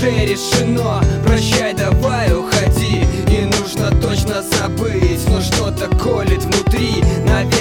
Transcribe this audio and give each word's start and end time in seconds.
уже 0.00 0.24
решено. 0.24 1.02
Прощай, 1.26 1.74
давай, 1.74 2.32
уходи. 2.32 3.04
И 3.28 3.44
нужно 3.44 3.90
точно 4.00 4.42
забыть 4.42 5.28
Но 5.28 5.40
что-то 5.40 5.88
колет 5.96 6.42
внутри, 6.42 7.02
наверное 7.26 7.59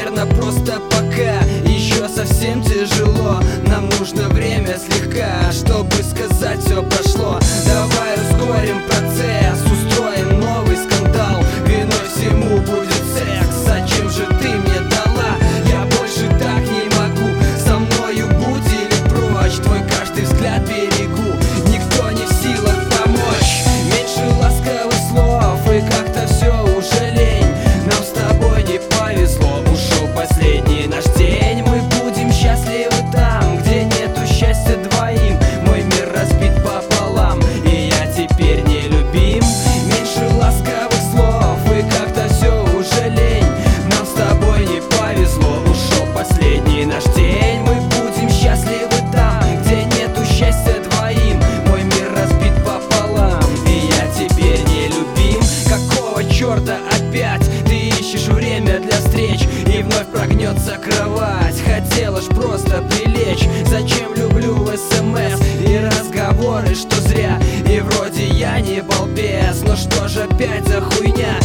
бьется 60.50 60.78
кровать 60.78 61.56
Хотела 61.62 62.22
ж 62.22 62.26
просто 62.26 62.84
прилечь 62.90 63.48
Зачем 63.66 64.14
люблю 64.16 64.68
смс 64.68 65.40
и 65.66 65.78
разговоры, 65.78 66.76
что 66.76 66.96
зря 67.02 67.40
И 67.68 67.80
вроде 67.80 68.28
я 68.28 68.60
не 68.60 68.82
балбес 68.82 69.62
Но 69.66 69.76
что 69.76 70.08
же 70.08 70.24
опять 70.24 70.68
за 70.68 70.82
хуйня? 70.82 71.40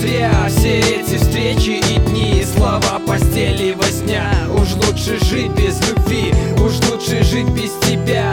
зря. 0.00 0.32
Все 0.48 0.80
эти 0.80 1.16
встречи 1.16 1.80
и 1.90 1.98
дни 1.98 2.40
и 2.40 2.44
Слова 2.44 3.00
постели 3.06 3.72
во 3.72 3.84
сня 3.84 4.32
Уж 4.54 4.74
лучше 4.74 5.18
жить 5.24 5.52
без 5.52 5.80
любви 5.88 6.34
Уж 6.58 6.80
лучше 6.90 7.22
жить 7.22 7.48
без 7.50 7.72
тебя. 7.86 8.29